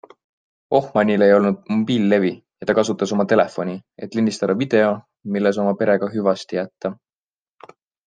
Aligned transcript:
Ohmanil 0.77 1.25
ei 1.25 1.33
olnud 1.35 1.59
ka 1.67 1.77
mobiililevi 1.81 2.31
ja 2.33 2.69
ta 2.71 2.77
kasutas 2.81 3.15
oma 3.19 3.27
telefoni, 3.35 3.77
et 4.09 4.19
lindistada 4.21 4.59
video, 4.65 4.91
milles 5.37 5.63
oma 5.67 5.79
perega 5.85 6.15
hüvasti 6.19 6.63
jätta. 6.65 6.97